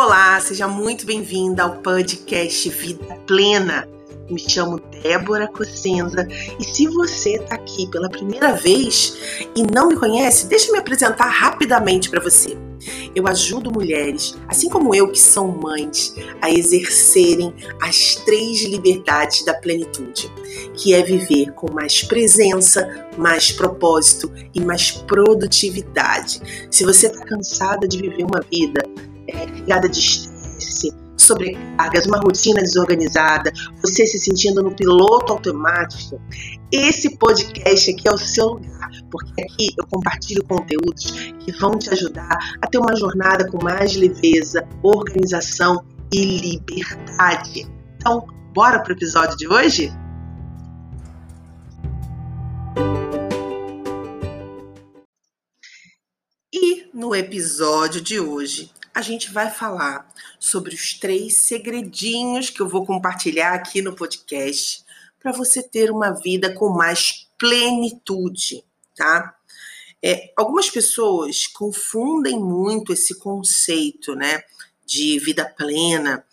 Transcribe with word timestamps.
Olá, 0.00 0.40
seja 0.40 0.68
muito 0.68 1.04
bem-vinda 1.04 1.64
ao 1.64 1.78
podcast 1.78 2.70
Vida 2.70 3.16
Plena. 3.26 3.88
Me 4.30 4.38
chamo 4.38 4.80
Débora 5.02 5.48
Cossenza 5.48 6.24
e 6.56 6.62
se 6.62 6.86
você 6.86 7.30
está 7.30 7.56
aqui 7.56 7.90
pela 7.90 8.08
primeira 8.08 8.52
vez 8.52 9.18
e 9.56 9.64
não 9.64 9.88
me 9.88 9.96
conhece, 9.96 10.46
deixa 10.46 10.68
eu 10.68 10.74
me 10.74 10.78
apresentar 10.78 11.26
rapidamente 11.26 12.08
para 12.08 12.22
você. 12.22 12.56
Eu 13.12 13.26
ajudo 13.26 13.72
mulheres, 13.72 14.38
assim 14.46 14.68
como 14.68 14.94
eu 14.94 15.10
que 15.10 15.18
são 15.18 15.48
mães, 15.48 16.14
a 16.40 16.48
exercerem 16.48 17.52
as 17.82 18.14
três 18.24 18.62
liberdades 18.62 19.44
da 19.44 19.54
plenitude, 19.54 20.32
que 20.74 20.94
é 20.94 21.02
viver 21.02 21.50
com 21.54 21.72
mais 21.72 22.04
presença, 22.04 23.08
mais 23.16 23.50
propósito 23.50 24.32
e 24.54 24.60
mais 24.60 24.92
produtividade. 24.92 26.40
Se 26.70 26.84
você 26.84 27.08
está 27.08 27.24
cansada 27.24 27.88
de 27.88 27.98
viver 27.98 28.22
uma 28.22 28.40
vida 28.48 28.80
é, 29.28 29.44
ligada 29.46 29.88
de 29.88 29.98
estresse, 29.98 30.92
sobrecargas, 31.16 32.06
uma 32.06 32.18
rotina 32.18 32.60
desorganizada, 32.60 33.52
você 33.82 34.06
se 34.06 34.18
sentindo 34.18 34.62
no 34.62 34.74
piloto 34.74 35.32
automático, 35.32 36.20
esse 36.72 37.16
podcast 37.16 37.90
aqui 37.90 38.08
é 38.08 38.12
o 38.12 38.18
seu 38.18 38.46
lugar, 38.46 38.90
porque 39.10 39.42
aqui 39.42 39.74
eu 39.78 39.86
compartilho 39.86 40.44
conteúdos 40.44 41.10
que 41.40 41.52
vão 41.58 41.78
te 41.78 41.90
ajudar 41.90 42.38
a 42.60 42.66
ter 42.66 42.78
uma 42.78 42.96
jornada 42.96 43.50
com 43.50 43.62
mais 43.62 43.96
leveza, 43.96 44.66
organização 44.82 45.84
e 46.12 46.38
liberdade. 46.38 47.66
Então, 47.96 48.26
bora 48.54 48.80
para 48.80 48.92
o 48.92 48.96
episódio 48.96 49.36
de 49.36 49.48
hoje? 49.48 49.92
E 56.52 56.86
no 56.94 57.14
episódio 57.14 58.00
de 58.00 58.18
hoje 58.18 58.70
a 58.98 59.00
gente 59.00 59.30
vai 59.30 59.48
falar 59.48 60.12
sobre 60.40 60.74
os 60.74 60.92
três 60.94 61.36
segredinhos 61.36 62.50
que 62.50 62.60
eu 62.60 62.68
vou 62.68 62.84
compartilhar 62.84 63.54
aqui 63.54 63.80
no 63.80 63.94
podcast 63.94 64.84
para 65.20 65.30
você 65.30 65.62
ter 65.62 65.88
uma 65.88 66.10
vida 66.10 66.52
com 66.52 66.70
mais 66.70 67.28
plenitude, 67.38 68.64
tá? 68.96 69.36
É, 70.02 70.32
algumas 70.36 70.68
pessoas 70.68 71.46
confundem 71.46 72.40
muito 72.40 72.92
esse 72.92 73.16
conceito, 73.20 74.16
né, 74.16 74.42
de 74.84 75.20
vida 75.20 75.46
plena 75.46 76.24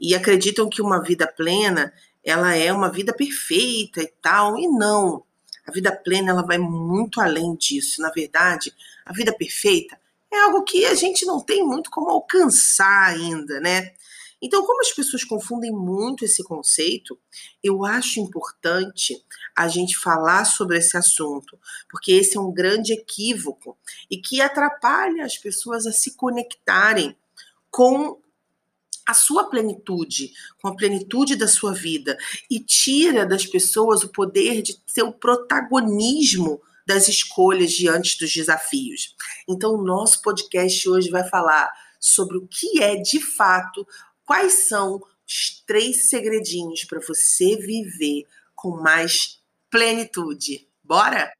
e 0.00 0.14
acreditam 0.14 0.66
que 0.66 0.80
uma 0.80 1.02
vida 1.02 1.26
plena 1.26 1.92
ela 2.24 2.56
é 2.56 2.72
uma 2.72 2.90
vida 2.90 3.12
perfeita 3.12 4.00
e 4.00 4.10
tal, 4.22 4.58
e 4.58 4.66
não. 4.66 5.22
A 5.66 5.70
vida 5.70 5.92
plena 5.92 6.30
ela 6.30 6.42
vai 6.42 6.56
muito 6.56 7.20
além 7.20 7.54
disso. 7.54 8.00
Na 8.00 8.10
verdade, 8.10 8.72
a 9.04 9.12
vida 9.12 9.30
perfeita 9.30 10.02
é 10.34 10.42
algo 10.42 10.62
que 10.62 10.84
a 10.86 10.94
gente 10.94 11.24
não 11.24 11.40
tem 11.40 11.64
muito 11.64 11.90
como 11.90 12.10
alcançar 12.10 13.08
ainda, 13.08 13.60
né? 13.60 13.92
Então, 14.40 14.66
como 14.66 14.82
as 14.82 14.92
pessoas 14.92 15.24
confundem 15.24 15.72
muito 15.72 16.24
esse 16.24 16.44
conceito, 16.44 17.18
eu 17.62 17.82
acho 17.82 18.20
importante 18.20 19.24
a 19.56 19.68
gente 19.68 19.96
falar 19.96 20.44
sobre 20.44 20.76
esse 20.76 20.98
assunto, 20.98 21.58
porque 21.88 22.12
esse 22.12 22.36
é 22.36 22.40
um 22.40 22.52
grande 22.52 22.92
equívoco 22.92 23.78
e 24.10 24.18
que 24.18 24.42
atrapalha 24.42 25.24
as 25.24 25.38
pessoas 25.38 25.86
a 25.86 25.92
se 25.92 26.14
conectarem 26.14 27.16
com 27.70 28.20
a 29.06 29.14
sua 29.14 29.48
plenitude, 29.48 30.32
com 30.60 30.68
a 30.68 30.76
plenitude 30.76 31.36
da 31.36 31.48
sua 31.48 31.72
vida 31.72 32.16
e 32.50 32.60
tira 32.60 33.24
das 33.24 33.46
pessoas 33.46 34.02
o 34.02 34.08
poder 34.08 34.60
de 34.60 34.78
ter 34.92 35.02
o 35.02 35.12
protagonismo 35.12 36.60
das 36.86 37.08
escolhas 37.08 37.72
diante 37.72 38.18
dos 38.18 38.32
desafios. 38.32 39.14
Então, 39.48 39.74
o 39.74 39.84
nosso 39.84 40.20
podcast 40.22 40.88
hoje 40.88 41.10
vai 41.10 41.26
falar 41.28 41.70
sobre 41.98 42.36
o 42.36 42.46
que 42.46 42.82
é 42.82 42.96
de 42.96 43.20
fato, 43.20 43.86
quais 44.24 44.68
são 44.68 45.00
os 45.26 45.62
três 45.66 46.08
segredinhos 46.08 46.84
para 46.84 47.00
você 47.00 47.56
viver 47.56 48.24
com 48.54 48.82
mais 48.82 49.40
plenitude. 49.70 50.68
Bora? 50.82 51.32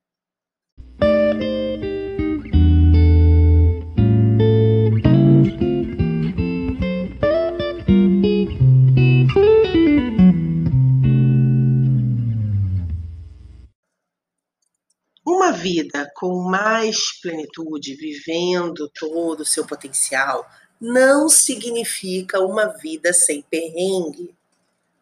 Vida 15.65 16.13
com 16.15 16.43
mais 16.43 17.19
plenitude, 17.23 17.95
vivendo 17.95 18.87
todo 18.91 19.41
o 19.41 19.47
seu 19.47 19.67
potencial, 19.67 20.47
não 20.79 21.27
significa 21.27 22.39
uma 22.41 22.67
vida 22.67 23.15
sem 23.15 23.41
perrengue, 23.41 24.35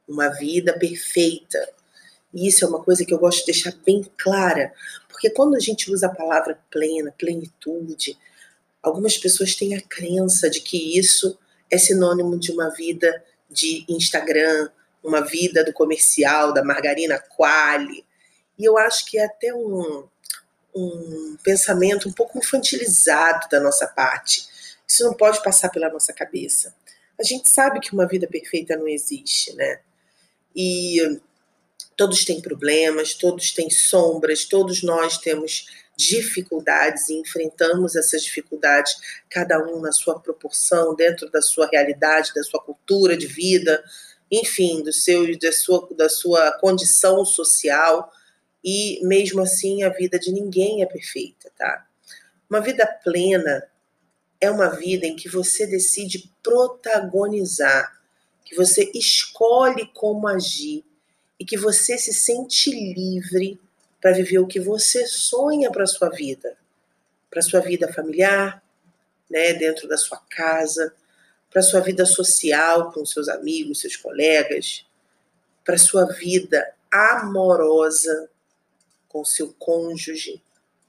uma 0.07 0.29
vida 0.29 0.73
perfeita. 0.79 1.59
E 2.33 2.47
isso 2.47 2.65
é 2.65 2.69
uma 2.69 2.81
coisa 2.81 3.05
que 3.05 3.13
eu 3.13 3.19
gosto 3.19 3.41
de 3.41 3.47
deixar 3.47 3.75
bem 3.85 4.09
clara, 4.17 4.73
porque 5.09 5.31
quando 5.31 5.57
a 5.57 5.59
gente 5.59 5.91
usa 5.91 6.07
a 6.07 6.15
palavra 6.15 6.57
plena, 6.71 7.13
plenitude, 7.19 8.17
algumas 8.81 9.19
pessoas 9.19 9.57
têm 9.57 9.75
a 9.75 9.83
crença 9.83 10.49
de 10.49 10.61
que 10.61 10.97
isso 10.97 11.37
é 11.69 11.77
sinônimo 11.77 12.39
de 12.39 12.53
uma 12.53 12.71
vida 12.71 13.25
de 13.51 13.85
Instagram, 13.89 14.71
uma 15.03 15.23
vida 15.23 15.65
do 15.65 15.73
comercial, 15.73 16.53
da 16.53 16.65
margarina 16.65 17.19
Quali. 17.19 18.05
E 18.57 18.65
eu 18.65 18.79
acho 18.79 19.05
que 19.07 19.19
é 19.19 19.25
até 19.25 19.53
um, 19.53 20.07
um 20.75 21.37
pensamento 21.43 22.09
um 22.09 22.13
pouco 22.13 22.39
infantilizado 22.39 23.49
da 23.51 23.61
nossa 23.61 23.87
parte. 23.87 24.47
Isso 24.87 25.05
não 25.05 25.15
pode 25.15 25.43
passar 25.43 25.69
pela 25.71 25.91
nossa 25.91 26.13
cabeça. 26.13 26.75
A 27.19 27.23
gente 27.23 27.49
sabe 27.49 27.81
que 27.81 27.93
uma 27.93 28.07
vida 28.07 28.27
perfeita 28.27 28.77
não 28.77 28.89
existe, 28.89 29.55
né? 29.55 29.81
E 30.55 31.21
todos 31.97 32.25
têm 32.25 32.41
problemas, 32.41 33.15
todos 33.15 33.53
têm 33.53 33.71
sombras, 33.71 34.45
todos 34.45 34.83
nós 34.83 35.19
temos 35.19 35.67
dificuldades 35.97 37.09
e 37.09 37.15
enfrentamos 37.15 37.95
essas 37.95 38.23
dificuldades, 38.23 38.97
cada 39.31 39.59
um 39.63 39.81
na 39.81 39.93
sua 39.93 40.19
proporção, 40.19 40.95
dentro 40.95 41.31
da 41.31 41.43
sua 41.43 41.69
realidade, 41.71 42.33
da 42.35 42.43
sua 42.43 42.61
cultura 42.61 43.17
de 43.17 43.27
vida, 43.27 43.83
enfim, 44.31 44.83
do 44.83 44.93
seu, 44.93 45.39
da, 45.39 45.53
sua, 45.53 45.89
da 45.97 46.09
sua 46.09 46.53
condição 46.53 47.25
social 47.25 48.11
e 48.65 49.01
mesmo 49.03 49.41
assim 49.41 49.83
a 49.83 49.89
vida 49.89 50.19
de 50.19 50.33
ninguém 50.33 50.83
é 50.83 50.87
perfeita, 50.87 51.51
tá? 51.57 51.87
Uma 52.49 52.61
vida 52.61 52.87
plena 52.87 53.67
é 54.41 54.51
uma 54.51 54.69
vida 54.69 55.07
em 55.07 55.17
que 55.17 55.29
você 55.29 55.67
decide 55.67 56.31
protagonizar, 56.43 58.01
que 58.45 58.55
você 58.55 58.91
escolhe 58.95 59.87
como 59.95 60.29
agir 60.29 60.85
e 61.39 61.45
que 61.45 61.57
você 61.57 61.97
se 61.97 62.13
sente 62.13 62.71
livre 62.71 63.61
para 64.01 64.13
viver 64.13 64.39
o 64.39 64.47
que 64.47 64.61
você 64.61 65.07
sonha 65.07 65.71
para 65.71 65.87
sua 65.87 66.11
vida, 66.11 66.57
para 67.31 67.41
sua 67.41 67.61
vida 67.61 67.93
familiar, 67.93 68.63
né, 69.31 69.55
dentro 69.55 69.89
da 69.89 69.97
sua 69.97 70.19
casa, 70.29 70.95
para 71.51 71.63
sua 71.63 71.81
vida 71.81 72.05
social 72.05 72.93
com 72.93 73.07
seus 73.07 73.29
amigos, 73.29 73.81
seus 73.81 73.97
colegas, 73.97 74.85
para 75.65 75.79
sua 75.79 76.05
vida 76.07 76.75
amorosa, 76.91 78.29
com 79.13 79.21
o 79.21 79.27
seu 79.27 79.53
cônjuge, 79.59 80.43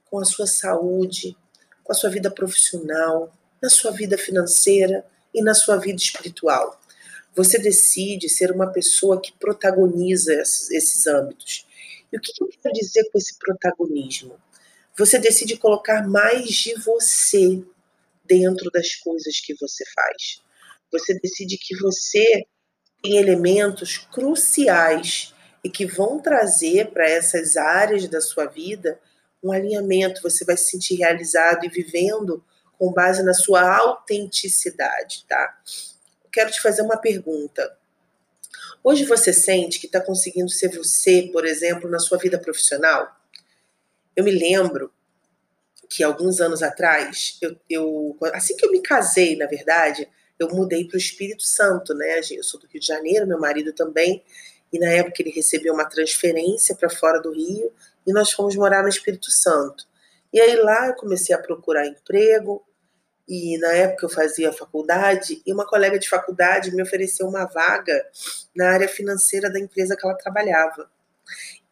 com 0.06 0.20
a 0.20 0.26
sua 0.26 0.48
saúde, 0.48 1.36
com 1.84 1.92
a 1.92 1.96
sua 1.96 2.10
vida 2.10 2.32
profissional, 2.32 3.36
na 3.62 3.70
sua 3.70 3.92
vida 3.92 4.18
financeira 4.18 5.06
e 5.34 5.42
na 5.42 5.54
sua 5.54 5.78
vida 5.78 5.98
espiritual. 5.98 6.80
Você 7.36 7.58
decide 7.58 8.30
ser 8.30 8.52
uma 8.52 8.72
pessoa 8.72 9.20
que 9.20 9.34
protagoniza 9.34 10.34
esses 10.34 11.06
âmbitos. 11.08 11.66
E 12.12 12.18
o 12.18 12.22
que 12.22 12.32
eu 12.42 12.48
quero 12.62 12.74
dizer 12.74 13.10
com 13.12 13.18
esse 13.18 13.38
protagonismo? 13.38 14.40
Você 14.98 15.18
decide 15.18 15.58
colocar 15.58 16.08
mais 16.08 16.52
de 16.52 16.76
você 16.76 17.64
dentro 18.24 18.70
das 18.72 18.96
coisas 18.96 19.40
que 19.40 19.56
você 19.56 19.84
faz. 19.94 20.42
Você 20.92 21.20
decide 21.20 21.58
que 21.58 21.76
você 21.78 22.46
tem 23.02 23.18
elementos 23.18 23.98
cruciais 23.98 25.33
e 25.64 25.70
que 25.70 25.86
vão 25.86 26.20
trazer 26.20 26.92
para 26.92 27.10
essas 27.10 27.56
áreas 27.56 28.08
da 28.08 28.20
sua 28.20 28.46
vida 28.46 29.00
um 29.42 29.52
alinhamento. 29.52 30.22
Você 30.22 30.44
vai 30.44 30.58
se 30.58 30.72
sentir 30.72 30.96
realizado 30.96 31.66
e 31.66 31.70
vivendo 31.70 32.44
com 32.78 32.92
base 32.92 33.24
na 33.24 33.34
sua 33.34 33.78
autenticidade, 33.78 35.26
tá? 35.28 35.58
Quero 36.32 36.52
te 36.52 36.62
fazer 36.62 36.82
uma 36.82 36.98
pergunta. 36.98 37.78
Hoje 38.84 39.06
você 39.06 39.32
sente 39.32 39.80
que 39.80 39.86
está 39.86 40.02
conseguindo 40.02 40.50
ser 40.50 40.70
você, 40.76 41.30
por 41.32 41.46
exemplo, 41.46 41.90
na 41.90 42.00
sua 42.00 42.18
vida 42.18 42.38
profissional? 42.38 43.16
Eu 44.16 44.24
me 44.24 44.32
lembro 44.32 44.92
que 45.90 46.04
alguns 46.04 46.42
anos 46.42 46.62
atrás, 46.62 47.38
eu, 47.42 47.56
eu 47.70 48.18
assim 48.34 48.58
que 48.58 48.66
eu 48.66 48.72
me 48.72 48.82
casei, 48.82 49.36
na 49.38 49.46
verdade, 49.46 50.10
eu 50.40 50.50
mudei 50.50 50.86
para 50.86 50.96
o 50.96 51.00
Espírito 51.00 51.44
Santo, 51.44 51.94
né? 51.94 52.20
Eu 52.32 52.44
sou 52.44 52.60
do 52.60 52.68
Rio 52.68 52.82
de 52.82 52.88
Janeiro, 52.88 53.28
meu 53.28 53.40
marido 53.40 53.72
também, 53.72 54.24
e 54.74 54.80
na 54.80 54.90
época 54.90 55.22
ele 55.22 55.30
recebeu 55.30 55.74
uma 55.74 55.86
transferência 55.86 56.76
para 56.76 56.90
fora 56.90 57.22
do 57.22 57.32
Rio 57.32 57.72
e 58.06 58.12
nós 58.12 58.32
fomos 58.32 58.56
morar 58.56 58.82
no 58.82 58.90
Espírito 58.90 59.32
Santo. 59.32 59.88
E 60.34 60.42
aí 60.42 60.56
lá 60.56 60.88
eu 60.88 60.96
comecei 60.96 61.36
a 61.36 61.40
procurar 61.40 61.86
emprego 61.86 62.66
e 63.28 63.58
na 63.60 63.72
época 63.72 64.06
eu 64.06 64.10
fazia 64.10 64.52
faculdade, 64.52 65.42
e 65.46 65.54
uma 65.54 65.66
colega 65.66 65.98
de 65.98 66.10
faculdade 66.10 66.76
me 66.76 66.82
ofereceu 66.82 67.26
uma 67.26 67.46
vaga 67.46 68.06
na 68.54 68.72
área 68.72 68.88
financeira 68.88 69.50
da 69.50 69.60
empresa 69.60 69.96
que 69.96 70.06
ela 70.06 70.18
trabalhava. 70.18 70.90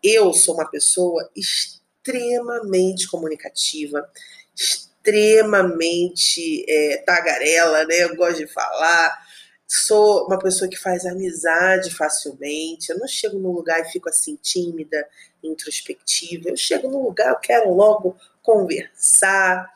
Eu 0.01 0.33
sou 0.33 0.55
uma 0.55 0.69
pessoa 0.69 1.29
extremamente 1.35 3.09
comunicativa, 3.09 4.09
extremamente 4.55 6.63
é, 6.69 7.03
tagarela, 7.05 7.83
né? 7.85 8.03
Eu 8.03 8.15
gosto 8.15 8.37
de 8.37 8.47
falar. 8.47 9.30
Sou 9.73 10.25
uma 10.25 10.37
pessoa 10.37 10.69
que 10.69 10.75
faz 10.75 11.05
amizade 11.05 11.95
facilmente. 11.95 12.89
Eu 12.89 12.99
não 12.99 13.07
chego 13.07 13.39
num 13.39 13.53
lugar 13.53 13.79
e 13.79 13.89
fico 13.89 14.09
assim 14.09 14.35
tímida, 14.35 15.07
introspectiva. 15.41 16.49
Eu 16.49 16.57
chego 16.57 16.89
num 16.89 17.01
lugar, 17.01 17.29
eu 17.29 17.37
quero 17.37 17.73
logo 17.73 18.17
conversar, 18.43 19.73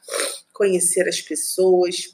conhecer 0.51 1.07
as 1.07 1.21
pessoas. 1.21 2.13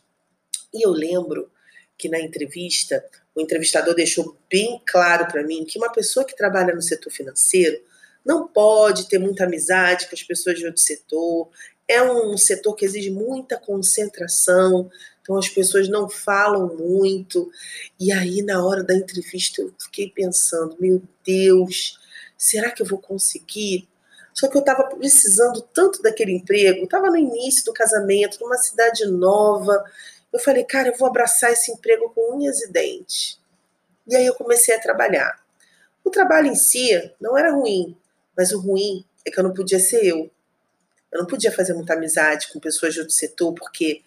E 0.71 0.85
eu 0.85 0.91
lembro 0.91 1.51
que 1.97 2.07
na 2.07 2.19
entrevista, 2.19 3.03
o 3.33 3.41
entrevistador 3.41 3.95
deixou 3.95 4.37
bem 4.47 4.79
claro 4.85 5.25
para 5.25 5.41
mim 5.41 5.65
que 5.65 5.79
uma 5.79 5.91
pessoa 5.91 6.23
que 6.23 6.37
trabalha 6.37 6.75
no 6.75 6.83
setor 6.83 7.09
financeiro 7.09 7.81
não 8.23 8.47
pode 8.47 9.09
ter 9.09 9.17
muita 9.17 9.45
amizade 9.45 10.07
com 10.07 10.13
as 10.13 10.21
pessoas 10.21 10.59
de 10.59 10.67
outro 10.67 10.83
setor. 10.83 11.49
É 11.87 11.99
um 12.03 12.37
setor 12.37 12.75
que 12.75 12.85
exige 12.85 13.09
muita 13.09 13.57
concentração, 13.57 14.87
então 15.21 15.37
as 15.37 15.47
pessoas 15.47 15.87
não 15.87 16.09
falam 16.09 16.75
muito. 16.75 17.51
E 17.99 18.11
aí, 18.11 18.41
na 18.41 18.65
hora 18.65 18.83
da 18.83 18.93
entrevista, 18.93 19.61
eu 19.61 19.73
fiquei 19.79 20.09
pensando: 20.09 20.75
meu 20.79 21.01
Deus, 21.25 21.99
será 22.37 22.71
que 22.71 22.81
eu 22.81 22.85
vou 22.85 22.99
conseguir? 22.99 23.87
Só 24.33 24.47
que 24.47 24.57
eu 24.57 24.61
estava 24.61 24.83
precisando 24.83 25.61
tanto 25.61 26.01
daquele 26.01 26.31
emprego, 26.31 26.83
estava 26.83 27.09
no 27.09 27.17
início 27.17 27.65
do 27.65 27.73
casamento, 27.73 28.39
numa 28.39 28.57
cidade 28.57 29.05
nova. 29.05 29.83
Eu 30.31 30.39
falei, 30.39 30.63
cara, 30.63 30.87
eu 30.89 30.97
vou 30.97 31.07
abraçar 31.07 31.51
esse 31.51 31.71
emprego 31.71 32.09
com 32.15 32.37
unhas 32.37 32.61
e 32.61 32.71
dentes. 32.71 33.39
E 34.07 34.15
aí 34.15 34.25
eu 34.25 34.33
comecei 34.33 34.73
a 34.73 34.79
trabalhar. 34.79 35.41
O 36.03 36.09
trabalho 36.09 36.47
em 36.47 36.55
si 36.55 36.89
não 37.19 37.37
era 37.37 37.51
ruim, 37.51 37.95
mas 38.35 38.51
o 38.51 38.59
ruim 38.59 39.05
é 39.25 39.29
que 39.29 39.39
eu 39.39 39.43
não 39.43 39.53
podia 39.53 39.79
ser 39.79 40.05
eu. 40.05 40.31
Eu 41.11 41.19
não 41.19 41.27
podia 41.27 41.51
fazer 41.51 41.73
muita 41.73 41.93
amizade 41.93 42.47
com 42.53 42.59
pessoas 42.59 42.93
de 42.93 43.01
outro 43.01 43.13
setor, 43.13 43.53
porque 43.53 44.01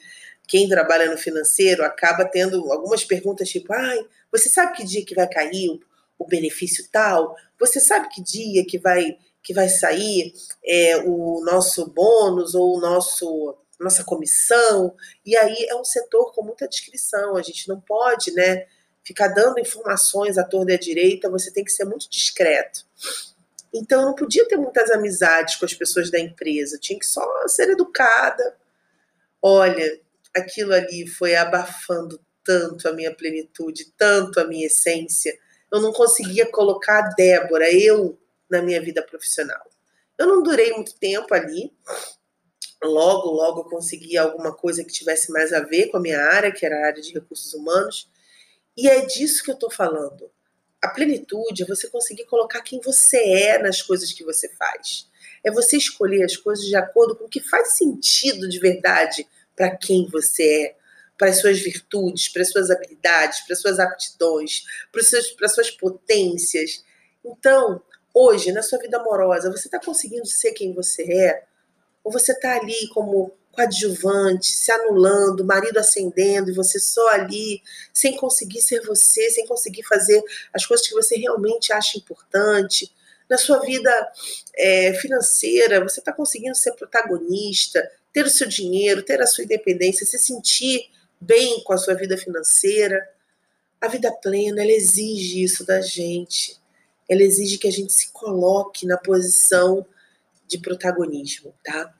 quem 0.46 0.68
trabalha 0.68 1.10
no 1.10 1.16
financeiro 1.16 1.84
acaba 1.84 2.24
tendo 2.24 2.72
algumas 2.72 3.04
perguntas 3.04 3.48
tipo: 3.48 3.72
ai, 3.72 4.06
você 4.30 4.48
sabe 4.48 4.76
que 4.76 4.84
dia 4.84 5.04
que 5.04 5.14
vai 5.14 5.28
cair 5.28 5.70
o, 5.70 5.80
o 6.18 6.26
benefício 6.26 6.86
tal? 6.90 7.34
Você 7.58 7.80
sabe 7.80 8.08
que 8.08 8.22
dia 8.22 8.64
que 8.64 8.78
vai 8.78 9.18
que 9.42 9.52
vai 9.52 9.68
sair 9.68 10.32
é, 10.64 10.96
o 11.04 11.42
nosso 11.44 11.86
bônus 11.86 12.54
ou 12.54 12.76
o 12.76 12.80
nosso 12.80 13.56
nossa 13.80 14.04
comissão? 14.04 14.94
E 15.24 15.36
aí 15.36 15.66
é 15.68 15.74
um 15.74 15.84
setor 15.84 16.32
com 16.32 16.42
muita 16.42 16.68
descrição. 16.68 17.36
A 17.36 17.42
gente 17.42 17.68
não 17.68 17.80
pode, 17.80 18.32
né, 18.32 18.66
ficar 19.02 19.28
dando 19.28 19.60
informações 19.60 20.38
à 20.38 20.44
torta 20.44 20.72
e 20.72 20.74
à 20.74 20.78
direita. 20.78 21.30
Você 21.30 21.52
tem 21.52 21.64
que 21.64 21.72
ser 21.72 21.84
muito 21.84 22.08
discreto. 22.08 22.86
Então 23.72 24.00
eu 24.00 24.06
não 24.06 24.14
podia 24.14 24.46
ter 24.46 24.56
muitas 24.56 24.90
amizades 24.90 25.56
com 25.56 25.64
as 25.64 25.74
pessoas 25.74 26.10
da 26.10 26.20
empresa, 26.20 26.78
tinha 26.78 26.98
que 26.98 27.06
só 27.06 27.26
ser 27.48 27.70
educada. 27.70 28.56
Olha, 29.42 30.00
aquilo 30.34 30.74
ali 30.74 31.06
foi 31.06 31.36
abafando 31.36 32.20
tanto 32.42 32.88
a 32.88 32.92
minha 32.92 33.14
plenitude, 33.14 33.92
tanto 33.96 34.38
a 34.38 34.44
minha 34.44 34.66
essência. 34.66 35.36
Eu 35.72 35.80
não 35.80 35.92
conseguia 35.92 36.50
colocar 36.50 36.98
a 36.98 37.08
Débora, 37.14 37.72
eu, 37.72 38.18
na 38.50 38.60
minha 38.60 38.80
vida 38.80 39.02
profissional. 39.02 39.64
Eu 40.18 40.26
não 40.26 40.42
durei 40.42 40.72
muito 40.72 40.94
tempo 40.98 41.32
ali. 41.34 41.72
Logo, 42.82 43.30
logo 43.30 43.60
eu 43.60 43.64
consegui 43.64 44.16
alguma 44.18 44.54
coisa 44.54 44.84
que 44.84 44.92
tivesse 44.92 45.32
mais 45.32 45.52
a 45.52 45.60
ver 45.60 45.88
com 45.88 45.96
a 45.96 46.00
minha 46.00 46.20
área, 46.20 46.52
que 46.52 46.66
era 46.66 46.76
a 46.76 46.86
área 46.86 47.02
de 47.02 47.12
recursos 47.12 47.54
humanos. 47.54 48.10
E 48.76 48.88
é 48.88 49.06
disso 49.06 49.42
que 49.42 49.50
eu 49.50 49.54
estou 49.54 49.70
falando. 49.70 50.30
A 50.82 50.88
plenitude 50.90 51.62
é 51.62 51.66
você 51.66 51.88
conseguir 51.88 52.26
colocar 52.26 52.60
quem 52.60 52.78
você 52.80 53.16
é 53.16 53.58
nas 53.58 53.80
coisas 53.80 54.12
que 54.12 54.22
você 54.22 54.50
faz. 54.50 55.08
É 55.42 55.50
você 55.50 55.78
escolher 55.78 56.22
as 56.24 56.36
coisas 56.36 56.66
de 56.66 56.76
acordo 56.76 57.16
com 57.16 57.24
o 57.24 57.28
que 57.28 57.40
faz 57.40 57.76
sentido 57.76 58.48
de 58.48 58.58
verdade 58.58 59.26
para 59.56 59.76
quem 59.76 60.08
você 60.10 60.42
é, 60.42 60.76
para 61.16 61.30
as 61.30 61.40
suas 61.40 61.60
virtudes, 61.60 62.28
para 62.28 62.42
as 62.42 62.50
suas 62.50 62.70
habilidades, 62.70 63.40
para 63.40 63.54
as 63.54 63.60
suas 63.60 63.78
aptidões, 63.78 64.64
para, 64.92 65.02
para 65.36 65.46
as 65.46 65.54
suas 65.54 65.70
potências. 65.70 66.84
Então, 67.24 67.80
hoje, 68.12 68.52
na 68.52 68.62
sua 68.62 68.78
vida 68.78 68.98
amorosa, 68.98 69.50
você 69.50 69.68
está 69.68 69.80
conseguindo 69.80 70.26
ser 70.26 70.52
quem 70.52 70.74
você 70.74 71.02
é? 71.04 71.44
Ou 72.02 72.12
você 72.12 72.32
está 72.32 72.56
ali 72.56 72.88
como 72.92 73.32
coadjuvante, 73.54 74.46
se 74.46 74.70
anulando, 74.72 75.44
marido 75.44 75.78
ascendendo, 75.78 76.50
e 76.50 76.54
você 76.54 76.78
só 76.78 77.08
ali, 77.10 77.62
sem 77.92 78.16
conseguir 78.16 78.60
ser 78.60 78.80
você, 78.80 79.30
sem 79.30 79.46
conseguir 79.46 79.84
fazer 79.84 80.22
as 80.52 80.66
coisas 80.66 80.86
que 80.86 80.94
você 80.94 81.16
realmente 81.16 81.72
acha 81.72 81.96
importante. 81.96 82.92
Na 83.30 83.38
sua 83.38 83.60
vida 83.60 83.90
é, 84.56 84.92
financeira, 84.94 85.82
você 85.82 86.00
está 86.00 86.12
conseguindo 86.12 86.56
ser 86.56 86.72
protagonista, 86.72 87.88
ter 88.14 88.24
o 88.24 88.30
seu 88.30 88.48
dinheiro, 88.48 89.02
ter 89.02 89.20
a 89.20 89.26
sua 89.26 89.42
independência, 89.42 90.06
se 90.06 90.18
sentir 90.18 90.88
bem 91.20 91.62
com 91.64 91.72
a 91.72 91.76
sua 91.76 91.94
vida 91.94 92.16
financeira. 92.16 93.06
A 93.80 93.88
vida 93.88 94.10
plena, 94.22 94.62
ela 94.62 94.70
exige 94.70 95.42
isso 95.42 95.66
da 95.66 95.80
gente. 95.80 96.56
Ela 97.08 97.22
exige 97.22 97.58
que 97.58 97.66
a 97.66 97.72
gente 97.72 97.92
se 97.92 98.12
coloque 98.12 98.86
na 98.86 98.96
posição 98.96 99.84
de 100.46 100.58
protagonismo, 100.58 101.52
tá? 101.64 101.92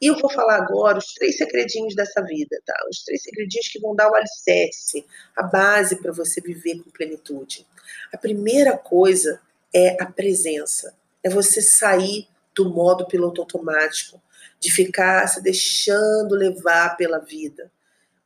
E 0.00 0.06
eu 0.06 0.16
vou 0.18 0.30
falar 0.30 0.58
agora 0.58 0.98
os 0.98 1.12
três 1.14 1.36
segredinhos 1.36 1.94
dessa 1.96 2.22
vida, 2.22 2.62
tá? 2.64 2.74
Os 2.88 3.02
três 3.04 3.20
segredinhos 3.22 3.66
que 3.66 3.80
vão 3.80 3.96
dar 3.96 4.08
o 4.08 4.14
alicerce, 4.14 5.04
a 5.34 5.42
base 5.42 5.96
para 5.96 6.12
você 6.12 6.40
viver 6.40 6.80
com 6.84 6.90
plenitude. 6.90 7.66
A 8.12 8.16
primeira 8.16 8.78
coisa 8.78 9.40
é 9.74 10.00
a 10.00 10.06
presença. 10.06 10.94
É 11.20 11.28
você 11.28 11.60
sair 11.60 12.28
do 12.54 12.70
modo 12.70 13.06
piloto 13.06 13.40
automático, 13.40 14.22
de 14.60 14.72
ficar 14.72 15.26
se 15.28 15.42
deixando 15.42 16.34
levar 16.34 16.96
pela 16.96 17.18
vida. 17.18 17.70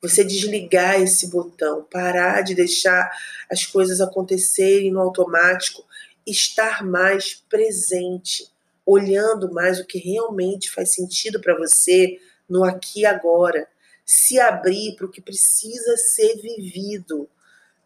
Você 0.00 0.24
desligar 0.24 1.00
esse 1.00 1.28
botão, 1.28 1.86
parar 1.90 2.42
de 2.42 2.54
deixar 2.54 3.10
as 3.50 3.64
coisas 3.64 4.00
acontecerem 4.00 4.90
no 4.90 5.00
automático, 5.00 5.84
estar 6.26 6.84
mais 6.84 7.34
presente 7.48 8.50
olhando 8.84 9.52
mais 9.52 9.78
o 9.78 9.86
que 9.86 9.98
realmente 9.98 10.70
faz 10.70 10.94
sentido 10.94 11.40
para 11.40 11.56
você 11.56 12.18
no 12.48 12.64
aqui 12.64 13.00
e 13.00 13.06
agora, 13.06 13.68
se 14.04 14.38
abrir 14.38 14.96
para 14.96 15.06
o 15.06 15.10
que 15.10 15.20
precisa 15.20 15.96
ser 15.96 16.36
vivido, 16.36 17.28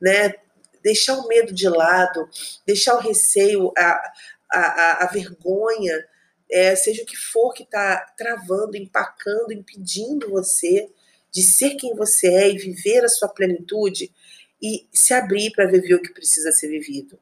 né? 0.01 0.35
Deixar 0.83 1.15
o 1.15 1.29
medo 1.29 1.53
de 1.53 1.69
lado, 1.69 2.29
deixar 2.65 2.95
o 2.95 3.01
receio, 3.01 3.73
a, 3.77 4.13
a, 4.51 5.05
a 5.05 5.07
vergonha, 5.09 6.05
é, 6.51 6.75
seja 6.77 7.03
o 7.03 7.07
que 7.07 7.17
for 7.17 7.53
que 7.53 7.63
está 7.63 7.99
travando, 8.17 8.77
empacando, 8.77 9.53
impedindo 9.53 10.31
você 10.31 10.89
de 11.31 11.43
ser 11.43 11.75
quem 11.75 11.95
você 11.95 12.29
é 12.29 12.51
e 12.51 12.59
viver 12.59 13.05
a 13.05 13.09
sua 13.09 13.29
plenitude 13.29 14.13
e 14.63 14.87
se 14.93 15.13
abrir 15.13 15.51
para 15.51 15.67
viver 15.67 15.95
o 15.95 16.03
que 16.03 16.13
precisa 16.13 16.51
ser 16.53 16.69
vivido. 16.69 17.19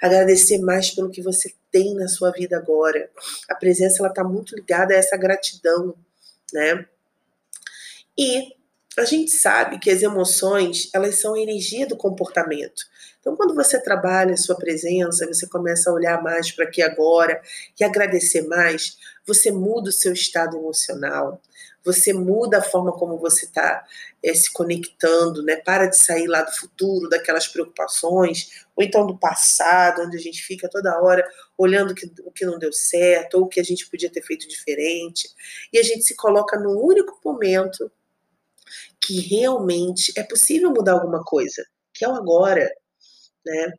Agradecer 0.00 0.58
mais 0.58 0.90
pelo 0.90 1.10
que 1.10 1.22
você 1.22 1.54
tem 1.70 1.94
na 1.94 2.08
sua 2.08 2.30
vida 2.30 2.56
agora. 2.56 3.10
A 3.48 3.54
presença 3.54 3.98
ela 4.00 4.08
está 4.08 4.22
muito 4.22 4.54
ligada 4.54 4.94
a 4.94 4.96
essa 4.96 5.16
gratidão, 5.16 5.94
né? 6.52 6.86
E 8.16 8.54
a 8.96 9.04
gente 9.04 9.30
sabe 9.30 9.78
que 9.78 9.90
as 9.90 10.02
emoções 10.02 10.88
elas 10.94 11.16
são 11.16 11.34
a 11.34 11.40
energia 11.40 11.86
do 11.86 11.96
comportamento. 11.96 12.86
Então, 13.26 13.34
quando 13.34 13.56
você 13.56 13.82
trabalha 13.82 14.34
a 14.34 14.36
sua 14.36 14.54
presença, 14.54 15.26
você 15.26 15.48
começa 15.48 15.90
a 15.90 15.92
olhar 15.92 16.22
mais 16.22 16.52
para 16.52 16.64
aqui 16.64 16.80
agora 16.80 17.42
e 17.78 17.82
agradecer 17.82 18.46
mais, 18.46 18.96
você 19.26 19.50
muda 19.50 19.90
o 19.90 19.92
seu 19.92 20.12
estado 20.12 20.56
emocional, 20.56 21.42
você 21.84 22.12
muda 22.12 22.58
a 22.58 22.62
forma 22.62 22.92
como 22.92 23.18
você 23.18 23.46
está 23.46 23.84
é, 24.22 24.32
se 24.32 24.52
conectando, 24.52 25.42
né? 25.42 25.56
Para 25.56 25.86
de 25.86 25.96
sair 25.96 26.28
lá 26.28 26.42
do 26.42 26.52
futuro, 26.52 27.08
daquelas 27.08 27.48
preocupações, 27.48 28.64
ou 28.76 28.84
então 28.84 29.04
do 29.04 29.18
passado, 29.18 30.02
onde 30.02 30.16
a 30.16 30.20
gente 30.20 30.40
fica 30.44 30.68
toda 30.68 30.96
hora 31.02 31.28
olhando 31.58 31.96
que, 31.96 32.08
o 32.24 32.30
que 32.30 32.46
não 32.46 32.60
deu 32.60 32.72
certo, 32.72 33.38
ou 33.38 33.46
o 33.46 33.48
que 33.48 33.58
a 33.58 33.64
gente 33.64 33.90
podia 33.90 34.08
ter 34.08 34.22
feito 34.22 34.46
diferente, 34.46 35.28
e 35.72 35.80
a 35.80 35.82
gente 35.82 36.04
se 36.04 36.14
coloca 36.14 36.56
no 36.60 36.80
único 36.80 37.18
momento 37.24 37.90
que 39.00 39.18
realmente 39.18 40.12
é 40.16 40.22
possível 40.22 40.70
mudar 40.70 40.92
alguma 40.92 41.24
coisa, 41.24 41.66
que 41.92 42.04
é 42.04 42.08
o 42.08 42.14
agora, 42.14 42.70
né? 43.46 43.72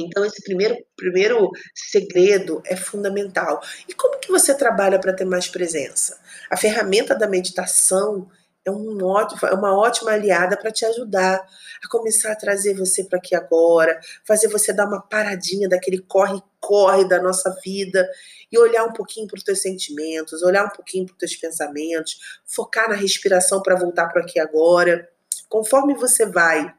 Então 0.00 0.24
esse 0.24 0.42
primeiro 0.42 0.76
primeiro 0.96 1.50
segredo 1.74 2.62
é 2.64 2.76
fundamental. 2.76 3.60
E 3.88 3.94
como 3.94 4.18
que 4.18 4.30
você 4.30 4.54
trabalha 4.54 4.98
para 4.98 5.12
ter 5.12 5.24
mais 5.24 5.48
presença? 5.48 6.18
A 6.50 6.56
ferramenta 6.56 7.14
da 7.14 7.28
meditação 7.28 8.28
é, 8.64 8.70
um 8.70 9.04
ótimo, 9.04 9.40
é 9.48 9.54
uma 9.54 9.76
ótima 9.76 10.12
aliada 10.12 10.56
para 10.56 10.70
te 10.70 10.84
ajudar 10.86 11.36
a 11.84 11.88
começar 11.88 12.32
a 12.32 12.36
trazer 12.36 12.74
você 12.74 13.02
para 13.04 13.18
aqui 13.18 13.34
agora, 13.34 13.98
fazer 14.24 14.48
você 14.48 14.72
dar 14.72 14.86
uma 14.86 15.00
paradinha 15.02 15.68
daquele 15.68 15.98
corre 15.98 16.40
corre 16.60 17.04
da 17.08 17.20
nossa 17.20 17.50
vida 17.64 18.08
e 18.50 18.56
olhar 18.56 18.84
um 18.84 18.92
pouquinho 18.92 19.26
para 19.26 19.36
os 19.36 19.42
teus 19.42 19.60
sentimentos, 19.60 20.42
olhar 20.42 20.64
um 20.64 20.68
pouquinho 20.68 21.06
para 21.06 21.14
os 21.14 21.18
teus 21.18 21.34
pensamentos, 21.34 22.18
focar 22.46 22.88
na 22.88 22.94
respiração 22.94 23.60
para 23.60 23.74
voltar 23.74 24.08
para 24.08 24.22
aqui 24.22 24.38
agora. 24.38 25.08
Conforme 25.48 25.94
você 25.94 26.24
vai 26.24 26.72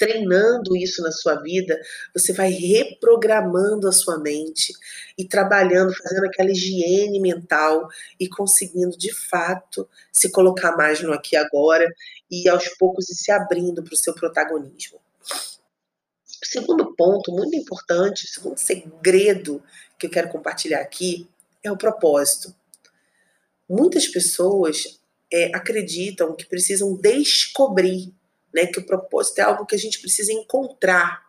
treinando 0.00 0.74
isso 0.74 1.02
na 1.02 1.12
sua 1.12 1.34
vida, 1.34 1.78
você 2.14 2.32
vai 2.32 2.50
reprogramando 2.50 3.86
a 3.86 3.92
sua 3.92 4.18
mente 4.18 4.72
e 5.16 5.28
trabalhando, 5.28 5.94
fazendo 5.94 6.24
aquela 6.24 6.50
higiene 6.50 7.20
mental 7.20 7.86
e 8.18 8.26
conseguindo 8.26 8.96
de 8.96 9.12
fato 9.12 9.86
se 10.10 10.30
colocar 10.32 10.74
mais 10.74 11.02
no 11.02 11.12
aqui 11.12 11.36
e 11.36 11.38
agora 11.38 11.86
e 12.30 12.48
aos 12.48 12.66
poucos 12.78 13.04
se 13.08 13.30
abrindo 13.30 13.82
para 13.82 13.92
o 13.92 13.96
seu 13.96 14.14
protagonismo. 14.14 14.98
O 16.42 16.46
segundo 16.46 16.96
ponto, 16.96 17.30
muito 17.30 17.54
importante, 17.54 18.24
o 18.24 18.28
segundo 18.28 18.56
segredo 18.56 19.62
que 19.98 20.06
eu 20.06 20.10
quero 20.10 20.30
compartilhar 20.30 20.80
aqui 20.80 21.28
é 21.62 21.70
o 21.70 21.76
propósito. 21.76 22.54
Muitas 23.68 24.08
pessoas 24.08 24.98
é, 25.30 25.54
acreditam 25.54 26.34
que 26.34 26.46
precisam 26.46 26.94
descobrir 26.96 28.14
né? 28.52 28.66
Que 28.66 28.80
o 28.80 28.86
propósito 28.86 29.38
é 29.38 29.42
algo 29.42 29.66
que 29.66 29.74
a 29.74 29.78
gente 29.78 30.00
precisa 30.00 30.32
encontrar. 30.32 31.24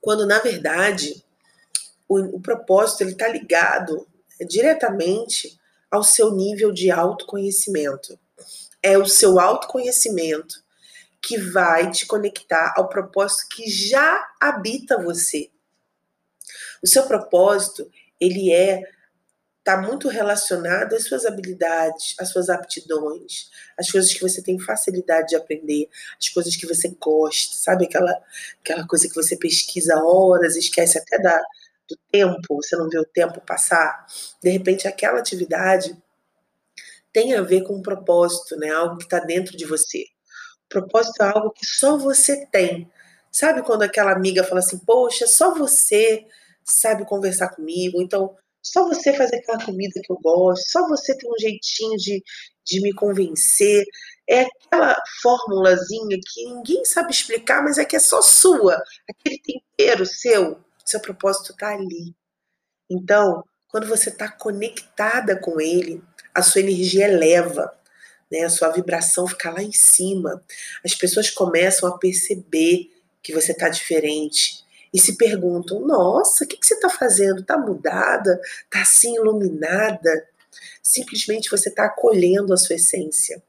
Quando, 0.00 0.26
na 0.26 0.38
verdade, 0.38 1.24
o, 2.08 2.36
o 2.36 2.40
propósito 2.40 3.02
ele 3.02 3.12
está 3.12 3.28
ligado 3.28 4.06
diretamente 4.48 5.58
ao 5.90 6.02
seu 6.02 6.32
nível 6.34 6.72
de 6.72 6.90
autoconhecimento. 6.90 8.18
É 8.82 8.98
o 8.98 9.06
seu 9.06 9.40
autoconhecimento 9.40 10.62
que 11.22 11.38
vai 11.38 11.90
te 11.90 12.04
conectar 12.04 12.74
ao 12.76 12.88
propósito 12.88 13.48
que 13.48 13.70
já 13.70 14.28
habita 14.38 15.02
você. 15.02 15.50
O 16.82 16.86
seu 16.86 17.04
propósito, 17.04 17.90
ele 18.20 18.52
é 18.52 18.82
está 19.64 19.80
muito 19.80 20.08
relacionado 20.08 20.94
às 20.94 21.04
suas 21.04 21.24
habilidades, 21.24 22.14
às 22.20 22.28
suas 22.28 22.50
aptidões, 22.50 23.48
às 23.78 23.90
coisas 23.90 24.12
que 24.12 24.20
você 24.20 24.42
tem 24.42 24.60
facilidade 24.60 25.28
de 25.28 25.36
aprender, 25.36 25.88
às 26.20 26.28
coisas 26.28 26.54
que 26.54 26.66
você 26.66 26.94
gosta, 27.00 27.54
sabe? 27.54 27.86
Aquela, 27.86 28.14
aquela 28.60 28.86
coisa 28.86 29.08
que 29.08 29.14
você 29.14 29.38
pesquisa 29.38 29.96
horas, 29.96 30.54
esquece 30.54 30.98
até 30.98 31.18
da, 31.18 31.40
do 31.88 31.98
tempo, 32.12 32.56
você 32.56 32.76
não 32.76 32.90
vê 32.90 32.98
o 32.98 33.06
tempo 33.06 33.40
passar. 33.40 34.06
De 34.42 34.50
repente, 34.50 34.86
aquela 34.86 35.18
atividade 35.18 35.96
tem 37.10 37.32
a 37.34 37.40
ver 37.40 37.62
com 37.62 37.76
um 37.76 37.82
propósito, 37.82 38.56
né? 38.56 38.68
Algo 38.68 38.98
que 38.98 39.04
está 39.04 39.18
dentro 39.20 39.56
de 39.56 39.64
você. 39.64 40.04
O 40.66 40.68
propósito 40.68 41.22
é 41.22 41.26
algo 41.30 41.50
que 41.50 41.64
só 41.64 41.96
você 41.96 42.44
tem. 42.46 42.90
Sabe 43.32 43.62
quando 43.62 43.82
aquela 43.82 44.12
amiga 44.12 44.44
fala 44.44 44.60
assim, 44.60 44.78
poxa, 44.78 45.26
só 45.26 45.54
você 45.54 46.26
sabe 46.62 47.06
conversar 47.06 47.48
comigo, 47.48 48.02
então 48.02 48.36
só 48.64 48.88
você 48.88 49.12
fazer 49.12 49.36
aquela 49.36 49.64
comida 49.64 50.00
que 50.02 50.12
eu 50.12 50.18
gosto, 50.18 50.64
só 50.70 50.88
você 50.88 51.16
tem 51.16 51.30
um 51.30 51.38
jeitinho 51.38 51.96
de, 51.98 52.22
de 52.64 52.80
me 52.80 52.92
convencer. 52.94 53.84
É 54.28 54.40
aquela 54.42 54.96
formulazinha 55.20 56.18
que 56.26 56.44
ninguém 56.46 56.84
sabe 56.84 57.12
explicar, 57.12 57.62
mas 57.62 57.76
é 57.76 57.84
que 57.84 57.96
é 57.96 57.98
só 58.00 58.22
sua. 58.22 58.82
Aquele 59.08 59.38
tempero 59.40 60.06
seu, 60.06 60.58
seu 60.84 60.98
propósito 60.98 61.52
está 61.52 61.74
ali. 61.74 62.14
Então, 62.90 63.44
quando 63.68 63.86
você 63.86 64.08
está 64.08 64.28
conectada 64.30 65.38
com 65.38 65.60
ele, 65.60 66.02
a 66.34 66.42
sua 66.42 66.62
energia 66.62 67.06
eleva, 67.06 67.72
né? 68.30 68.44
a 68.44 68.50
sua 68.50 68.70
vibração 68.70 69.26
fica 69.26 69.50
lá 69.50 69.62
em 69.62 69.72
cima. 69.72 70.42
As 70.82 70.94
pessoas 70.94 71.30
começam 71.30 71.88
a 71.88 71.98
perceber 71.98 72.90
que 73.22 73.32
você 73.32 73.52
está 73.52 73.68
diferente, 73.68 74.63
e 74.94 75.00
se 75.00 75.16
perguntam: 75.16 75.80
nossa, 75.80 76.44
o 76.44 76.46
que, 76.46 76.56
que 76.56 76.64
você 76.64 76.74
está 76.74 76.88
fazendo? 76.88 77.40
Está 77.40 77.58
mudada? 77.58 78.40
Está 78.64 78.82
assim 78.82 79.16
iluminada? 79.16 80.28
Simplesmente 80.80 81.50
você 81.50 81.68
está 81.68 81.86
acolhendo 81.86 82.54
a 82.54 82.56
sua 82.56 82.76
essência, 82.76 83.42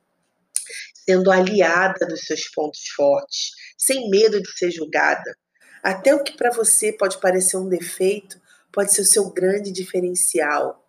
sendo 1.06 1.32
aliada 1.32 2.08
dos 2.08 2.22
seus 2.22 2.50
pontos 2.50 2.88
fortes, 2.90 3.52
sem 3.78 4.10
medo 4.10 4.42
de 4.42 4.52
ser 4.58 4.72
julgada. 4.72 5.38
Até 5.84 6.16
o 6.16 6.24
que 6.24 6.36
para 6.36 6.50
você 6.50 6.92
pode 6.92 7.20
parecer 7.20 7.58
um 7.58 7.70
defeito 7.70 8.44
pode 8.72 8.94
ser 8.94 9.02
o 9.02 9.06
seu 9.06 9.30
grande 9.30 9.72
diferencial 9.72 10.85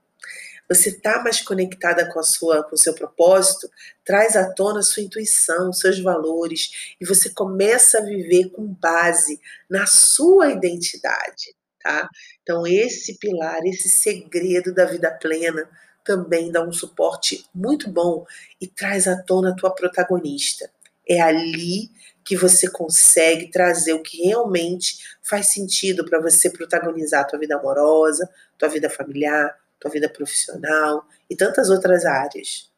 você 0.69 0.91
está 0.91 1.23
mais 1.23 1.41
conectada 1.41 2.11
com 2.13 2.19
a 2.19 2.23
sua, 2.23 2.65
com 2.65 2.75
o 2.75 2.79
seu 2.79 2.95
propósito, 2.95 3.71
traz 4.05 4.37
à 4.37 4.53
tona 4.53 4.81
a 4.81 4.83
sua 4.83 5.03
intuição, 5.03 5.73
seus 5.73 6.01
valores, 6.01 6.95
e 7.01 7.07
você 7.07 7.31
começa 7.31 7.99
a 7.99 8.05
viver 8.05 8.51
com 8.51 8.67
base 8.67 9.41
na 9.69 9.87
sua 9.87 10.51
identidade, 10.51 11.55
tá? 11.83 12.09
Então 12.43 12.67
esse 12.67 13.19
pilar, 13.19 13.65
esse 13.65 13.89
segredo 13.89 14.75
da 14.75 14.85
vida 14.85 15.11
plena 15.11 15.69
também 16.05 16.53
dá 16.53 16.63
um 16.63 16.73
suporte 16.73 17.45
muito 17.55 17.91
bom 17.91 18.25
e 18.61 18.67
traz 18.67 19.09
à 19.09 19.21
tona 19.21 19.51
a 19.51 19.55
tua 19.55 19.75
protagonista. 19.75 20.71
É 21.09 21.21
ali 21.21 21.91
que 22.25 22.37
você 22.37 22.69
consegue 22.69 23.51
trazer 23.51 23.93
o 23.93 24.03
que 24.03 24.25
realmente 24.25 24.99
faz 25.23 25.53
sentido 25.53 26.05
para 26.05 26.21
você 26.21 26.51
protagonizar 26.51 27.21
a 27.21 27.25
tua 27.25 27.39
vida 27.39 27.57
amorosa, 27.57 28.29
tua 28.59 28.69
vida 28.69 28.91
familiar, 28.91 29.55
tua 29.79 29.91
vida 29.91 30.09
profissional 30.09 31.07
e 31.29 31.37
tantas 31.37 31.71
outras 31.71 32.05
áreas. 32.05 32.71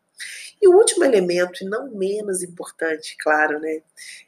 E 0.60 0.68
o 0.68 0.76
último 0.76 1.04
elemento, 1.04 1.62
e 1.62 1.68
não 1.68 1.90
menos 1.90 2.42
importante, 2.42 3.16
claro, 3.20 3.60
né? 3.60 3.80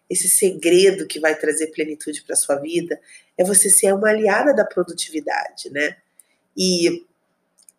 Esse 0.08 0.28
segredo 0.28 1.06
que 1.06 1.18
vai 1.18 1.36
trazer 1.36 1.68
plenitude 1.68 2.22
para 2.22 2.36
sua 2.36 2.56
vida 2.56 3.00
é 3.36 3.44
você 3.44 3.68
ser 3.68 3.92
uma 3.92 4.10
aliada 4.10 4.54
da 4.54 4.64
produtividade, 4.64 5.70
né? 5.70 5.96
E 6.56 7.04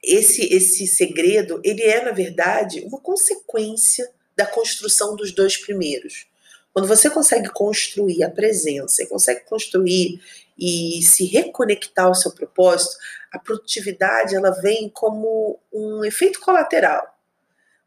esse 0.04 0.54
esse 0.54 0.88
segredo, 0.88 1.62
ele 1.64 1.84
é 1.84 2.04
na 2.04 2.12
verdade 2.12 2.82
uma 2.82 3.00
consequência 3.00 4.10
da 4.36 4.46
construção 4.46 5.16
dos 5.16 5.32
dois 5.32 5.58
primeiros. 5.58 6.26
Quando 6.74 6.88
você 6.88 7.10
consegue 7.10 7.50
construir 7.50 8.24
a 8.24 8.30
presença, 8.30 9.06
consegue 9.08 9.42
construir 9.46 10.22
e 10.58 11.02
se 11.04 11.26
reconectar 11.26 12.06
ao 12.06 12.16
seu 12.16 12.32
propósito, 12.32 12.98
a 13.32 13.40
produtividade 13.40 14.36
ela 14.36 14.52
vem 14.62 14.90
como 14.90 15.60
um 15.72 16.06
efeito 16.06 16.40
colateral, 16.40 17.06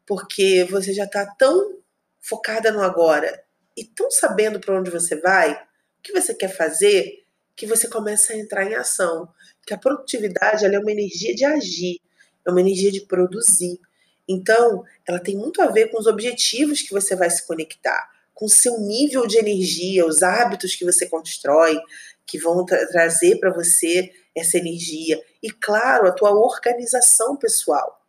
porque 0.05 0.65
você 0.69 0.93
já 0.93 1.05
está 1.05 1.25
tão 1.25 1.79
focada 2.21 2.71
no 2.71 2.81
agora 2.81 3.43
e 3.77 3.83
tão 3.83 4.09
sabendo 4.09 4.59
para 4.59 4.79
onde 4.79 4.89
você 4.89 5.15
vai, 5.19 5.53
o 5.53 6.01
que 6.01 6.13
você 6.13 6.33
quer 6.33 6.55
fazer, 6.55 7.25
que 7.55 7.65
você 7.65 7.87
começa 7.87 8.33
a 8.33 8.37
entrar 8.37 8.65
em 8.65 8.75
ação. 8.75 9.27
Que 9.65 9.73
a 9.73 9.77
produtividade 9.77 10.65
ela 10.65 10.75
é 10.75 10.79
uma 10.79 10.91
energia 10.91 11.33
de 11.33 11.45
agir, 11.45 11.99
é 12.45 12.51
uma 12.51 12.61
energia 12.61 12.91
de 12.91 13.01
produzir. 13.01 13.79
Então, 14.27 14.83
ela 15.07 15.19
tem 15.19 15.35
muito 15.35 15.61
a 15.61 15.67
ver 15.67 15.89
com 15.89 15.99
os 15.99 16.07
objetivos 16.07 16.81
que 16.81 16.91
você 16.91 17.15
vai 17.15 17.29
se 17.29 17.45
conectar, 17.45 18.09
com 18.35 18.47
seu 18.47 18.79
nível 18.79 19.25
de 19.25 19.39
energia, 19.39 20.05
os 20.05 20.21
hábitos 20.21 20.75
que 20.75 20.85
você 20.85 21.07
constrói, 21.07 21.79
que 22.27 22.37
vão 22.37 22.65
tra 22.65 22.85
trazer 22.87 23.39
para 23.39 23.51
você 23.51 24.11
essa 24.35 24.57
energia 24.57 25.19
e 25.41 25.49
claro, 25.49 26.07
a 26.07 26.11
tua 26.11 26.31
organização 26.31 27.37
pessoal. 27.37 28.01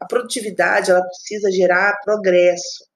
A 0.00 0.04
produtividade, 0.04 0.90
ela 0.90 1.02
precisa 1.02 1.50
gerar 1.50 2.00
progresso. 2.02 2.86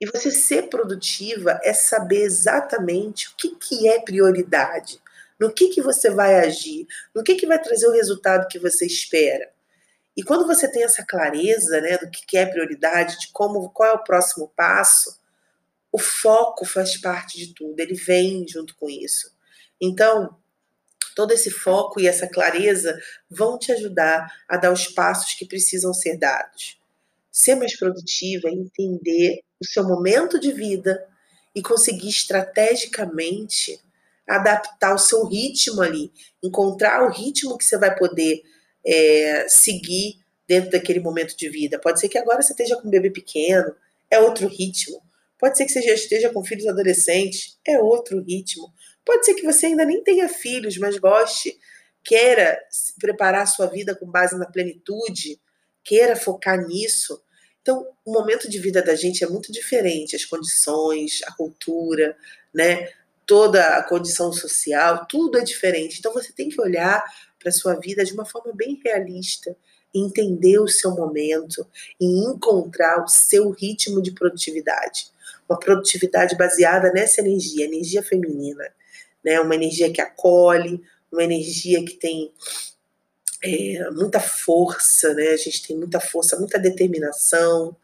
E 0.00 0.06
você 0.06 0.30
ser 0.30 0.68
produtiva 0.68 1.60
é 1.62 1.72
saber 1.72 2.22
exatamente 2.22 3.28
o 3.28 3.36
que, 3.36 3.54
que 3.56 3.88
é 3.88 4.00
prioridade, 4.00 5.00
no 5.38 5.52
que, 5.52 5.68
que 5.68 5.80
você 5.80 6.10
vai 6.10 6.40
agir, 6.40 6.86
no 7.14 7.22
que, 7.22 7.36
que 7.36 7.46
vai 7.46 7.60
trazer 7.60 7.86
o 7.86 7.92
resultado 7.92 8.48
que 8.48 8.58
você 8.58 8.86
espera. 8.86 9.48
E 10.16 10.22
quando 10.22 10.46
você 10.46 10.70
tem 10.70 10.82
essa 10.82 11.04
clareza 11.04 11.80
né, 11.80 11.98
do 11.98 12.10
que, 12.10 12.26
que 12.26 12.36
é 12.36 12.46
prioridade, 12.46 13.18
de 13.18 13.28
como 13.32 13.70
qual 13.70 13.90
é 13.90 13.92
o 13.94 14.04
próximo 14.04 14.52
passo, 14.56 15.16
o 15.94 15.98
foco 15.98 16.64
faz 16.64 16.96
parte 16.96 17.38
de 17.38 17.54
tudo, 17.54 17.78
ele 17.78 17.94
vem 17.94 18.44
junto 18.48 18.74
com 18.74 18.90
isso. 18.90 19.30
Então, 19.80 20.36
todo 21.14 21.30
esse 21.30 21.52
foco 21.52 22.00
e 22.00 22.08
essa 22.08 22.26
clareza 22.26 23.00
vão 23.30 23.56
te 23.56 23.70
ajudar 23.70 24.28
a 24.48 24.56
dar 24.56 24.72
os 24.72 24.88
passos 24.88 25.34
que 25.34 25.46
precisam 25.46 25.94
ser 25.94 26.18
dados. 26.18 26.80
Ser 27.30 27.54
mais 27.54 27.78
produtiva 27.78 28.48
é 28.48 28.52
entender 28.52 29.38
o 29.62 29.64
seu 29.64 29.84
momento 29.84 30.40
de 30.40 30.50
vida 30.50 31.06
e 31.54 31.62
conseguir 31.62 32.08
estrategicamente 32.08 33.80
adaptar 34.28 34.96
o 34.96 34.98
seu 34.98 35.24
ritmo 35.26 35.80
ali, 35.80 36.12
encontrar 36.42 37.04
o 37.04 37.12
ritmo 37.12 37.56
que 37.56 37.64
você 37.64 37.78
vai 37.78 37.94
poder 37.94 38.42
é, 38.84 39.46
seguir 39.48 40.18
dentro 40.44 40.72
daquele 40.72 40.98
momento 40.98 41.36
de 41.36 41.48
vida. 41.48 41.78
Pode 41.78 42.00
ser 42.00 42.08
que 42.08 42.18
agora 42.18 42.42
você 42.42 42.52
esteja 42.52 42.74
com 42.74 42.88
um 42.88 42.90
bebê 42.90 43.12
pequeno, 43.12 43.76
é 44.10 44.18
outro 44.18 44.48
ritmo. 44.48 45.00
Pode 45.38 45.56
ser 45.56 45.64
que 45.64 45.72
você 45.72 45.82
já 45.82 45.92
esteja 45.92 46.30
com 46.30 46.44
filhos 46.44 46.66
adolescentes, 46.66 47.58
é 47.66 47.78
outro 47.78 48.22
ritmo. 48.22 48.72
Pode 49.04 49.24
ser 49.24 49.34
que 49.34 49.44
você 49.44 49.66
ainda 49.66 49.84
nem 49.84 50.02
tenha 50.02 50.28
filhos, 50.28 50.78
mas 50.78 50.98
goste, 50.98 51.58
queira 52.02 52.58
preparar 53.00 53.42
a 53.42 53.46
sua 53.46 53.66
vida 53.66 53.94
com 53.94 54.06
base 54.06 54.36
na 54.38 54.46
plenitude, 54.46 55.40
queira 55.82 56.16
focar 56.16 56.66
nisso. 56.66 57.20
Então, 57.60 57.86
o 58.04 58.12
momento 58.12 58.48
de 58.48 58.58
vida 58.58 58.82
da 58.82 58.94
gente 58.94 59.24
é 59.24 59.26
muito 59.26 59.50
diferente, 59.50 60.16
as 60.16 60.24
condições, 60.24 61.20
a 61.26 61.32
cultura, 61.32 62.16
né? 62.54 62.88
toda 63.26 63.78
a 63.78 63.82
condição 63.82 64.32
social, 64.32 65.06
tudo 65.06 65.38
é 65.38 65.42
diferente. 65.42 65.98
Então 65.98 66.12
você 66.12 66.32
tem 66.32 66.48
que 66.48 66.60
olhar 66.60 67.02
para 67.38 67.48
a 67.48 67.52
sua 67.52 67.74
vida 67.74 68.04
de 68.04 68.12
uma 68.12 68.24
forma 68.24 68.52
bem 68.54 68.80
realista, 68.84 69.56
entender 69.94 70.58
o 70.58 70.68
seu 70.68 70.90
momento 70.92 71.66
e 72.00 72.24
encontrar 72.26 73.02
o 73.02 73.08
seu 73.08 73.50
ritmo 73.50 74.02
de 74.02 74.12
produtividade. 74.12 75.06
Uma 75.48 75.58
produtividade 75.58 76.36
baseada 76.36 76.92
nessa 76.92 77.20
energia, 77.20 77.64
energia 77.64 78.02
feminina, 78.02 78.64
né? 79.24 79.40
Uma 79.40 79.54
energia 79.54 79.92
que 79.92 80.00
acolhe, 80.00 80.82
uma 81.12 81.22
energia 81.22 81.84
que 81.84 81.94
tem 81.94 82.32
é, 83.42 83.90
muita 83.90 84.20
força, 84.20 85.12
né? 85.14 85.28
A 85.28 85.36
gente 85.36 85.66
tem 85.66 85.76
muita 85.76 86.00
força, 86.00 86.38
muita 86.38 86.58
determinação. 86.58 87.76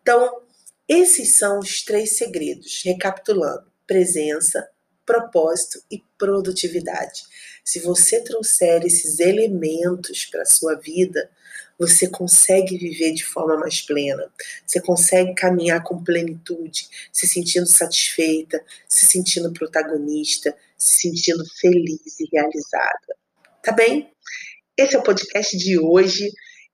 Então, 0.00 0.42
esses 0.88 1.34
são 1.34 1.58
os 1.58 1.82
três 1.82 2.16
segredos. 2.16 2.82
Recapitulando: 2.84 3.64
presença, 3.86 4.68
propósito 5.04 5.82
e 5.90 6.02
produtividade. 6.16 7.22
Se 7.64 7.80
você 7.80 8.20
trouxer 8.20 8.84
esses 8.84 9.18
elementos 9.18 10.24
para 10.26 10.42
a 10.42 10.46
sua 10.46 10.74
vida, 10.74 11.30
você 11.82 12.08
consegue 12.08 12.78
viver 12.78 13.12
de 13.12 13.24
forma 13.24 13.56
mais 13.56 13.80
plena. 13.80 14.30
Você 14.64 14.80
consegue 14.80 15.34
caminhar 15.34 15.82
com 15.82 16.02
plenitude, 16.02 16.88
se 17.12 17.26
sentindo 17.26 17.66
satisfeita, 17.66 18.62
se 18.88 19.04
sentindo 19.04 19.52
protagonista, 19.52 20.56
se 20.78 21.08
sentindo 21.08 21.44
feliz 21.60 22.20
e 22.20 22.28
realizada. 22.32 23.16
Tá 23.64 23.72
bem? 23.72 24.12
Esse 24.76 24.94
é 24.94 24.98
o 24.98 25.02
podcast 25.02 25.56
de 25.56 25.76
hoje. 25.76 26.30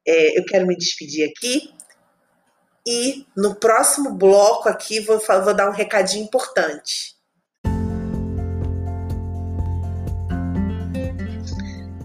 É, 0.07 0.39
eu 0.39 0.45
quero 0.45 0.67
me 0.67 0.77
despedir 0.77 1.31
aqui. 1.31 1.73
E 2.87 3.27
no 3.35 3.55
próximo 3.55 4.13
bloco 4.13 4.69
aqui 4.69 5.01
vou, 5.01 5.19
vou 5.19 5.55
dar 5.55 5.71
um 5.71 5.75
recadinho 5.75 6.25
importante. 6.25 7.17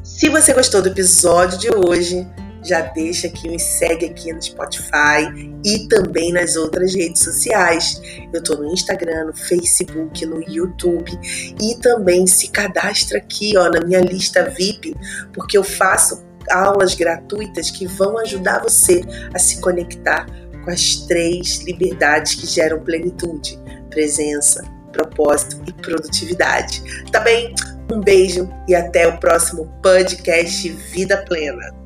Se 0.04 0.30
você 0.30 0.54
gostou 0.54 0.82
do 0.82 0.88
episódio 0.88 1.58
de 1.58 1.70
hoje, 1.70 2.26
já 2.64 2.82
deixa 2.82 3.28
aqui, 3.28 3.50
me 3.50 3.60
segue 3.60 4.06
aqui 4.06 4.32
no 4.32 4.42
Spotify 4.42 5.28
e 5.66 5.88
também 5.88 6.32
nas 6.32 6.56
outras 6.56 6.96
redes 6.96 7.24
sociais. 7.24 8.02
Eu 8.34 8.42
tô 8.42 8.56
no 8.56 8.72
Instagram, 8.72 9.26
no 9.26 9.36
Facebook, 9.36 10.26
no 10.26 10.42
YouTube 10.50 11.12
e 11.62 11.76
também 11.76 12.26
se 12.26 12.50
cadastra 12.50 13.18
aqui, 13.18 13.58
ó, 13.58 13.70
na 13.70 13.82
minha 13.82 14.00
lista 14.00 14.50
VIP, 14.50 14.96
porque 15.34 15.58
eu 15.58 15.64
faço 15.64 16.24
aulas 16.52 16.96
gratuitas 16.96 17.70
que 17.70 17.86
vão 17.86 18.18
ajudar 18.20 18.62
você 18.62 19.02
a 19.34 19.40
se 19.40 19.60
conectar 19.62 20.26
com 20.64 20.72
as 20.72 20.98
três 21.08 21.60
liberdades 21.64 22.36
que 22.36 22.48
geram 22.48 22.80
plenitude: 22.80 23.60
presença, 23.90 24.64
propósito 24.92 25.62
e 25.68 25.74
produtividade. 25.74 26.82
Tá 27.12 27.20
bem? 27.20 27.54
Um 27.92 28.00
beijo 28.00 28.50
e 28.68 28.74
até 28.74 29.08
o 29.08 29.20
próximo 29.20 29.68
podcast 29.82 30.70
Vida 30.70 31.18
Plena. 31.28 31.83